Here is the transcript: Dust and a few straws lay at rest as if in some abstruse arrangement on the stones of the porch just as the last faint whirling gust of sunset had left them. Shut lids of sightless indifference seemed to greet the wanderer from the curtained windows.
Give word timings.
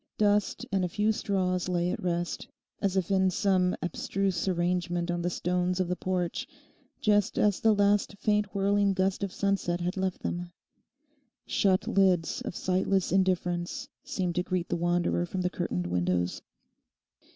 Dust 0.17 0.65
and 0.71 0.83
a 0.83 0.89
few 0.89 1.11
straws 1.11 1.69
lay 1.69 1.91
at 1.91 2.01
rest 2.01 2.47
as 2.81 2.97
if 2.97 3.11
in 3.11 3.29
some 3.29 3.75
abstruse 3.83 4.47
arrangement 4.47 5.11
on 5.11 5.21
the 5.21 5.29
stones 5.29 5.79
of 5.79 5.87
the 5.89 5.95
porch 5.95 6.47
just 7.01 7.37
as 7.37 7.59
the 7.59 7.75
last 7.75 8.15
faint 8.17 8.47
whirling 8.47 8.93
gust 8.95 9.21
of 9.21 9.31
sunset 9.31 9.79
had 9.79 9.97
left 9.97 10.23
them. 10.23 10.49
Shut 11.45 11.87
lids 11.87 12.41
of 12.41 12.55
sightless 12.55 13.11
indifference 13.11 13.89
seemed 14.03 14.33
to 14.33 14.41
greet 14.41 14.69
the 14.69 14.75
wanderer 14.75 15.27
from 15.27 15.41
the 15.41 15.51
curtained 15.51 15.85
windows. 15.85 16.41